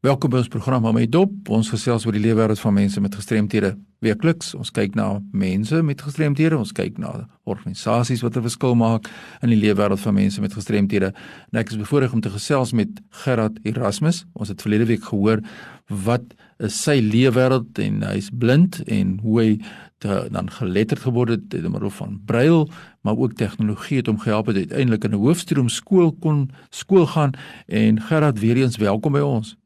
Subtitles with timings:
[0.00, 1.32] Welkom by ons program om met dop.
[1.52, 3.74] Ons gesels oor die lewenswêreld van mense met gestremthede.
[4.00, 9.10] Weekliks, ons kyk na mense met gestremthede, ons kyk na organisasies wat 'n verskil maak
[9.42, 11.12] in die lewenswêreld van mense met gestremthede.
[11.52, 14.24] En ek is bevoorreg om te gesels met Gerard Erasmus.
[14.32, 15.42] Ons het verlede week gehoor
[15.86, 16.24] wat
[16.58, 19.60] is sy lewenswêreld en hy's blind en hoe hy
[19.98, 22.66] te, dan geletterd geword het deur middel van braille,
[23.02, 27.32] maar ook tegnologie het hom gehelp het uiteindelik in 'n hoofstroom skool kon skool gaan
[27.68, 29.59] en Gerard weer eens welkom by ons.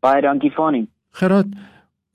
[0.00, 0.86] Baie dankie Fani.
[1.20, 1.48] Gerard,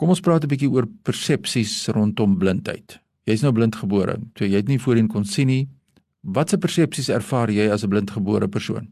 [0.01, 2.99] kom ons praat 'n bietjie oor persepsies rondom blindheid.
[3.25, 5.67] Jy's nou blindgebore, so jy het nie voorheen kon sien nie.
[6.23, 8.91] Watse persepsies ervaar jy as 'n blindgebore persoon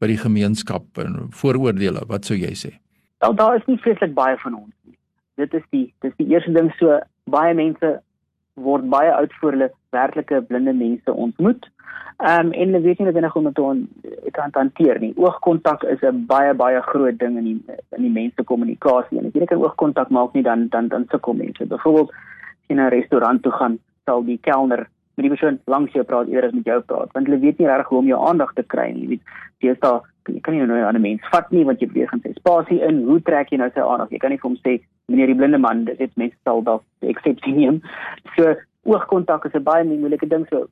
[0.00, 2.06] by die gemeenskap en vooroordeele?
[2.06, 2.72] Wat sou jy sê?
[3.20, 4.98] Wel, daar is nie vreeslik baie van ons nie.
[5.36, 8.02] Dit is die dis die eerste ding so baie mense
[8.54, 11.70] word baie oud voor hulle werklike blinde mense ontmoet.
[12.18, 13.80] Ehm um, en hulle weet nie wat hulle moet doen
[14.36, 15.12] kan hanteer nie.
[15.16, 17.60] Oogkontak is 'n baie baie groot ding in die
[17.96, 21.06] in die mense kommunikasie en as jy nie kan oogkontak maak nie dan dan dan
[21.10, 21.66] sukkel mense.
[21.66, 24.86] Byvoorbeeld as jy na 'n restaurant toe gaan, sal die kelner
[25.16, 27.66] met die persoon langs jou praat eerder as met jou praat want hulle weet nie
[27.66, 29.20] regtig hoe om jou aandag te kry nie.
[29.58, 32.12] Jy weet, daar jy kan nie nou 'n ander mens vat nie want jy beweeg
[32.12, 33.04] in sy spasie in.
[33.04, 34.10] Hoe trek jy nou sy aandag?
[34.10, 36.82] Jy kan nie vir hom sê meneer die blinde man, dit is mense sal dalk
[37.00, 37.82] eksepsie neem.
[38.36, 40.66] So oogkontak is 'n baie moeilike ding so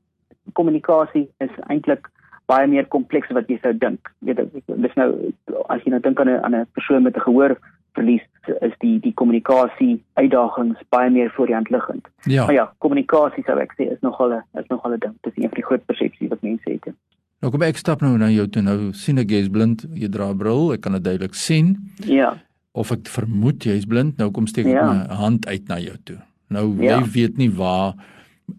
[0.53, 2.09] kommunikasie is eintlik
[2.47, 4.11] baie meer kompleks wat jy sou dink.
[4.21, 5.33] Jy weet dis nou
[5.69, 7.57] as jy nou dink aan 'n aan 'n persoon met 'n gehoor
[7.95, 8.25] verlies
[8.61, 12.09] is die die kommunikasie uitdagings baie meer voor die hand liggend.
[12.25, 12.45] Ja.
[12.45, 15.15] Maar ja, kommunikasie sou ek sê is nogal 'n is nogal 'n ding.
[15.23, 16.95] Dis een van die groot persepsies wat mense het.
[17.41, 20.31] Nou kom ek stap nou na jou toe nou sien ek jy's blind, jy dra
[20.31, 21.77] 'n bril, ek kan dit duidelik sien.
[22.07, 22.39] Ja.
[22.73, 24.87] Of ek vermoed jy's blind, nou kom steek ek ja.
[24.89, 26.19] my hand uit na jou toe.
[26.53, 26.98] Nou ja.
[26.98, 27.92] jy weet nie waar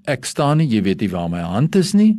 [0.10, 2.14] ek staan nie, jy weet nie waar my hand is nie.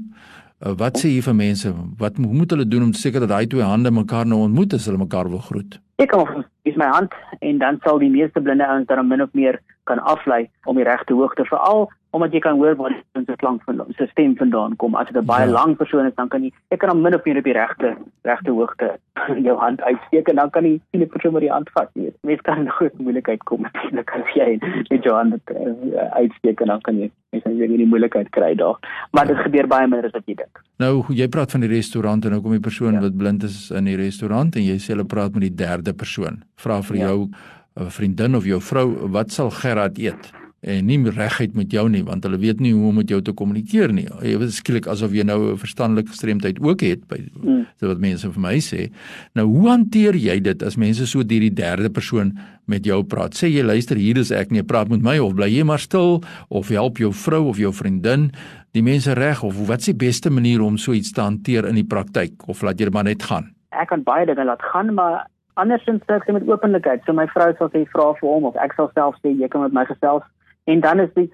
[0.65, 1.71] Uh, wat sê jy vir mense?
[2.01, 5.03] Wat moet hulle doen om seker dat daai twee hande mekaar nou ontmoet as hulle
[5.03, 5.79] mekaar wil groet?
[6.03, 9.33] Ek kan is my hand en dan sal die meeste blinde ouens dan min of
[9.33, 13.63] meer kan aflei om die regte hoogte veral omdat jy kan hoor waar die klank
[13.67, 14.95] van die stem vandaan kom.
[14.95, 15.53] As dit 'n baie ja.
[15.53, 17.97] lang persoon is, dan kan jy ek kan hom min of meer op die regte
[18.23, 18.89] regte hoogte
[19.47, 21.91] jou hand uitsteek en dan kan jy sien die persoon met die hand vat.
[21.95, 24.59] Jy weet, mens kan 'n groot moeilikheid kom natuurlik as jy
[24.91, 28.55] met jou hand uh, uitsteek en dan kan jy mens kan jy nie moeilikheid kry
[28.55, 28.79] daar.
[29.11, 30.63] Maar dit gebeur baie minder as wat jy dink.
[30.79, 33.01] Nou, jy praat van die restaurant en nou kom die persoon ja.
[33.01, 36.45] wat blind is in die restaurant en jy sê hulle praat met die derde persoon.
[36.57, 37.09] Vra vir ja.
[37.09, 37.31] jou
[37.75, 40.33] 'n vriendin of jou vrou, wat sal Gerard eet?
[40.65, 43.35] En nie regheid met jou nie, want hulle weet nie hoe om met jou te
[43.37, 44.07] kommunikeer nie.
[44.23, 47.67] Jy weet skielik asof jy nou 'n verstandelike gestremdheid ook het by mm.
[47.81, 48.91] so wat mense vir my sê.
[49.35, 53.35] Nou, hoe hanteer jy dit as mense so deur die derde persoon met jou praat?
[53.35, 56.23] Sê jy luister, hier is ek nie, praat met my of bly jy maar stil
[56.49, 58.31] of help jou vrou of jou vriendin
[58.73, 61.75] die mense reg of wat is die beste manier om so iets te hanteer in
[61.75, 63.53] die praktyk of laat jy dit maar net gaan?
[63.71, 65.27] Ek kan baie dinge laat gaan, maar
[65.61, 67.03] andersins sê ek met openlikheid.
[67.07, 69.65] So my vrou sal sê vra vir hom of ek sal self sê jy kan
[69.65, 70.25] met my gesels
[70.71, 71.29] en dan is die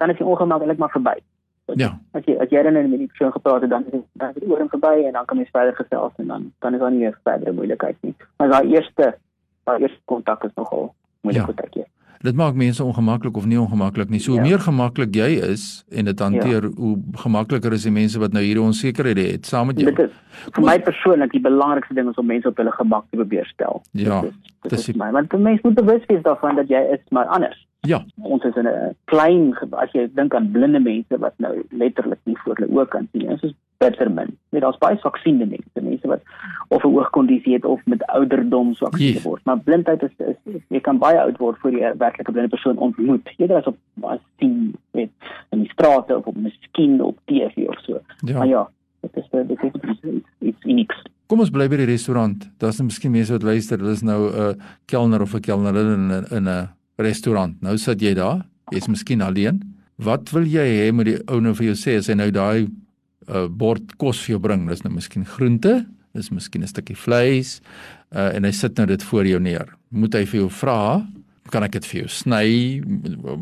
[0.00, 1.16] dan is die ongemak eintlik maar verby.
[1.66, 1.90] So, ja.
[2.14, 4.50] As jy as jy dan met die persoon gepraat het dan is dan is die
[4.50, 7.04] oor en verby en dan kan jy verder gesels en dan dan is daar nie
[7.04, 8.14] meer verdere moeilikheid nie.
[8.38, 9.12] Maar daai eerste
[9.64, 11.66] daai eerste kontak is nogal moeilik ja.
[11.66, 11.86] kry.
[12.24, 14.20] Dit maak mense ongemaklik of nie ongemaklik nie.
[14.20, 14.46] So hoe ja.
[14.48, 16.72] meer gemaklik jy is en dit hanteer, ja.
[16.76, 19.90] hoe gemakliker is die mense wat nou hierdie onsekerhede het saam met jou.
[19.90, 23.20] Dit is vir my persoonlik die belangrikste ding is om mense op hulle gemak te
[23.20, 23.82] probeer stel.
[23.92, 24.20] Ja.
[24.20, 27.02] Dit is, dit is, is my, want mense moet bewus wees daarvan dat jy is
[27.10, 27.66] maar anders.
[27.86, 28.04] Ja.
[28.22, 32.36] Ons is in 'n klein as jy dink aan blinde mense wat nou letterlik nie
[32.38, 33.28] voor hulle oë kan sien.
[33.30, 34.36] Ons is bitter min.
[34.50, 36.22] Net daar's baie swaksiende mense, mense wat
[36.68, 39.44] of 'n oogkondisie het of met ouderdom swaksiende word.
[39.44, 42.48] Maar blindheid is, is, is jy kan baie oud word voor jy 'n werklike blinde
[42.48, 43.34] persoon ontmoet.
[43.36, 45.10] Eerder as op as sien met
[45.50, 48.00] in die strate of op miskien op TV of so.
[48.20, 48.38] Ja.
[48.38, 48.68] Maar ja,
[49.00, 51.02] dit is dit is iets unieks.
[51.26, 52.44] Kom ons bly by die restaurant.
[52.62, 56.44] Daar's miskien mense wat luister, hulle is nou 'n uh, kelner of 'n kelnerin in
[56.44, 57.62] 'n 'n restaurant.
[57.62, 59.62] Nou sit jy daar, jy's miskien alleen.
[59.96, 62.68] Wat wil jy hê moet die ou nou vir jou sê as hy nou daai
[63.28, 64.68] uh, bord kos vir jou bring?
[64.68, 67.60] Dis nou miskien groente, dis miskien 'n stukkie vleis,
[68.14, 69.68] uh, en hy sit nou dit voor jou neer.
[69.90, 71.06] Moet hy vir jou vra,
[71.52, 72.46] kan ek dit vir jou sny?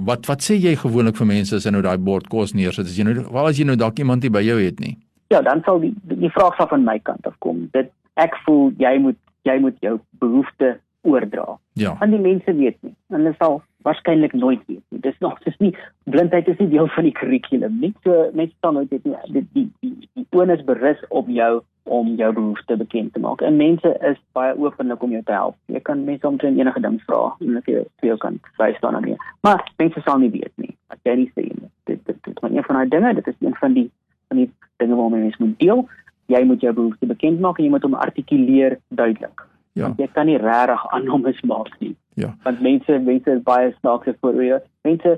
[0.07, 2.87] Wat wat sê jy gewoonlik vir mense as hy nou daai bord kos neersit?
[2.87, 4.97] As jy nou wel as jy nou dalk iemand nie by jou het nie.
[5.33, 7.69] Ja, dan sal die die vraag van my kant af kom.
[7.73, 11.59] Dit ek voel jy moet jy moet jou behoeftes oordra.
[11.81, 11.97] Ja.
[12.01, 12.95] Want die mense weet nie.
[13.13, 15.01] Hulle sal waarskynlik nooit weet nie.
[15.05, 15.75] Dis nog dis nie
[16.09, 17.93] blindheid is nie deel van die kurrikulum nie.
[18.07, 19.21] So mense sal nooit weet nie.
[19.37, 21.53] Die die die, die onus berus op jou
[21.85, 23.41] om jou behoeftes bekend te maak.
[23.41, 25.57] En mense is baie openlik om jou te help.
[25.67, 29.17] Jy kan mense omtrent enige ding vra en hulle vir jou kan bystaan daarmee.
[29.47, 30.73] Maar mense sal nie weet nie.
[30.89, 31.71] As jy nie sê nie.
[31.91, 33.91] Dit dit dit is een van daai dinge, dit is een van die
[34.29, 34.51] van die
[34.83, 35.89] dinge waarmee mense moet deel.
[36.33, 39.45] Jy moet jou behoeftes bekend maak en jy moet hom artikuleer duidelik
[39.75, 39.89] Ja.
[39.89, 41.97] Want jy kan nie regtig aannames maak nie.
[42.15, 42.31] Ja.
[42.45, 44.61] Want mense mense is baie snaakse voor jou.
[44.87, 45.15] Mense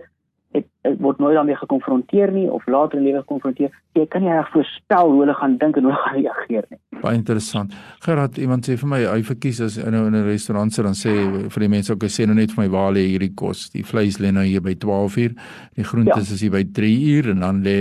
[0.56, 3.72] het, het word nooit daarmee gekonfronteer nie of later in lewe gekonfronteer.
[3.96, 6.80] Jy kan nie reg voorspel hoe hulle gaan dink en hoe hulle gaan reageer nie.
[7.02, 7.74] Baie interessant.
[8.04, 11.14] Gerard, iemand sê vir my hy verkies as in 'n restaurant sit dan sê
[11.52, 13.68] vir die mense ook sê nou net vir my waar lê hierdie kos.
[13.74, 15.36] Die vleis lê nou hier by 12uur,
[15.76, 16.34] die groentes ja.
[16.34, 17.78] is hier by 3uur en dan lê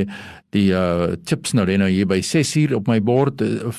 [0.55, 3.71] die uh chips nou lê nou hier by 6uur op my bord uh,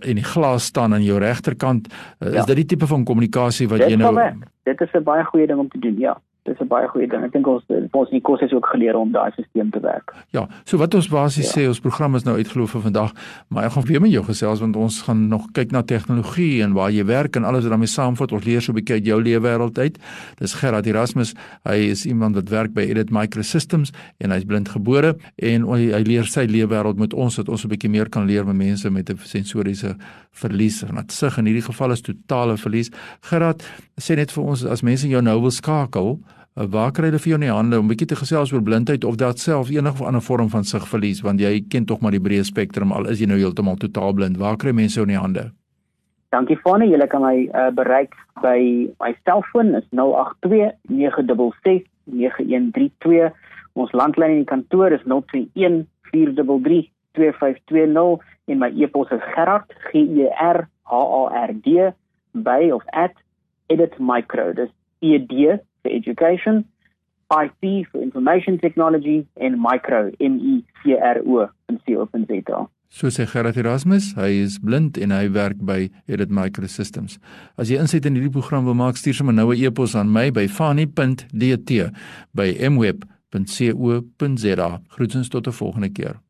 [0.00, 1.88] en die glas staan aan jou regterkant.
[2.20, 2.48] Uh, is ja.
[2.52, 4.14] dit die tipe van kommunikasie wat dit jy nou
[4.64, 6.16] Dit is 'n baie goeie ding om te doen, ja
[6.50, 7.24] dis 'n baie goeie ding.
[7.24, 10.14] Ek dink ons ons die kos is ook geleer om daai stelsel te werk.
[10.30, 11.60] Ja, so wat ons basies ja.
[11.60, 13.12] sê, ons program is nou uitgeloof vir vandag,
[13.48, 16.72] maar ek gaan weer met jou gesels want ons gaan nog kyk na tegnologie en
[16.72, 18.32] waar jy werk en alles wat daarmee saamvat.
[18.32, 19.98] Ons leer so 'n bietjie uit jou lewe wêreld uit.
[20.38, 21.34] Dis Gerard Erasmus.
[21.64, 26.24] Hy is iemand wat werk by Edit Microsystems en hy's blindgebore en hy, hy leer
[26.24, 29.10] sy lewe wêreld met ons dat ons 'n bietjie meer kan leer met mense met
[29.10, 29.96] 'n sensoriese
[30.32, 30.82] verlies.
[30.82, 32.90] En dit sig in hierdie geval is totale verlies.
[33.20, 33.62] Gerard,
[34.00, 36.18] sê net vir ons as mense jou nou wil skakel,
[36.54, 39.16] waar kry hulle vir jou in die hande om bietjie te gesels oor blindheid of
[39.16, 42.92] dat self enige ander vorm van sigverlies want jy ken tog maar die breë spektrum
[42.92, 44.36] al is jy nou heeltemal totaal blind.
[44.36, 45.50] Waar kry mense jou in die hande?
[46.34, 48.58] Dankie Fanie jy kan my uh, bereik by
[48.98, 53.30] my selfoon is 082 966 9132
[53.78, 58.18] ons landlyn in die kantoor is 021 433 2520
[58.50, 61.90] en my e-pos is gerard g e r h a r d
[62.34, 62.82] by of
[63.70, 64.52] editmicro.
[64.54, 64.70] Dis
[65.00, 66.64] e d for education,
[67.30, 72.68] IT for information technology en micro M E C R O in C.za.
[72.90, 77.20] So sê Gerard Erasmus, hy is blind en hy werk by Edit Microsystems.
[77.54, 80.30] As jy inset in hierdie program wil maak, stuur sommer nou 'n e-pos aan my
[80.30, 81.70] by fani.dt
[82.34, 84.70] by mweb.co.za.
[84.90, 86.20] Groetens tot 'n volgende keer.